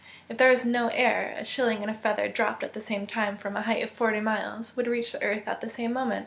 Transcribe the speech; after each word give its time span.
If 0.29 0.39
there 0.39 0.49
were 0.51 0.57
no 0.65 0.87
air, 0.87 1.35
a 1.37 1.45
shilling 1.45 1.83
and 1.83 1.91
a 1.91 1.93
feather 1.93 2.27
dropped 2.27 2.63
at 2.63 2.73
the 2.73 2.81
same 2.81 3.05
time 3.05 3.37
from 3.37 3.55
a 3.55 3.61
height 3.61 3.83
of 3.83 3.91
forty 3.91 4.19
miles, 4.19 4.75
would 4.75 4.87
reach 4.87 5.11
the 5.11 5.21
earth 5.21 5.47
at 5.47 5.61
the 5.61 5.69
same 5.69 5.93
moment. 5.93 6.19